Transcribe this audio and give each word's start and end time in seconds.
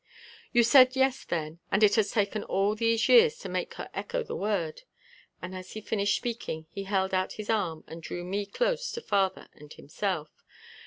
"You 0.51 0.63
said 0.63 0.95
'yes' 0.95 1.25
then 1.25 1.59
and 1.71 1.83
it 1.83 1.93
has 1.93 2.09
taken 2.09 2.43
all 2.45 2.73
these 2.73 3.07
years 3.07 3.37
to 3.37 3.47
make 3.47 3.75
her 3.75 3.87
echo 3.93 4.23
the 4.23 4.35
word," 4.35 4.81
and 5.43 5.53
as 5.55 5.73
he 5.73 5.79
finished 5.81 6.15
speaking 6.15 6.65
he 6.71 6.85
held 6.85 7.13
out 7.13 7.33
his 7.33 7.51
arm 7.51 7.83
and 7.85 8.01
drew 8.01 8.23
me 8.23 8.47
close 8.47 8.91
to 8.93 9.01
father 9.01 9.47
and 9.53 9.71
himself. 9.73 10.31